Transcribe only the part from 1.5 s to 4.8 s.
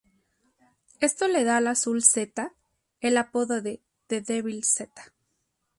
al azul Z el apodo de "The Devil